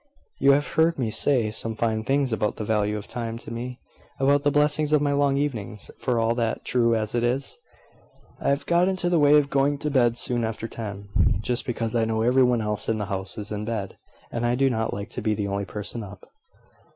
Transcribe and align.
"You 0.39 0.53
have 0.53 0.65
heard 0.65 0.97
me 0.97 1.11
say 1.11 1.51
some 1.51 1.75
fine 1.75 2.03
things 2.03 2.33
about 2.33 2.55
the 2.55 2.63
value 2.65 2.97
of 2.97 3.07
time 3.07 3.37
to 3.37 3.51
me 3.51 3.79
about 4.19 4.41
the 4.41 4.49
blessings 4.49 4.91
of 4.93 4.99
my 4.99 5.11
long 5.11 5.37
evenings. 5.37 5.91
For 5.99 6.17
all 6.17 6.33
that 6.33 6.65
(true 6.65 6.95
as 6.95 7.13
it 7.13 7.23
is), 7.23 7.59
I 8.39 8.49
have 8.49 8.65
got 8.65 8.87
into 8.87 9.11
the 9.11 9.19
way 9.19 9.37
of 9.37 9.51
going 9.51 9.77
to 9.77 9.91
bed 9.91 10.17
soon 10.17 10.43
after 10.43 10.67
ten, 10.67 11.09
just 11.41 11.67
because 11.67 11.93
I 11.93 12.05
know 12.05 12.23
every 12.23 12.41
one 12.41 12.61
else 12.61 12.89
in 12.89 12.97
the 12.97 13.05
house 13.13 13.37
is 13.37 13.51
in 13.51 13.63
bed, 13.63 13.99
and 14.31 14.43
I 14.43 14.55
do 14.55 14.71
not 14.71 14.91
like 14.91 15.11
to 15.11 15.21
be 15.21 15.35
the 15.35 15.47
only 15.47 15.65
person 15.65 16.01
up." 16.01 16.25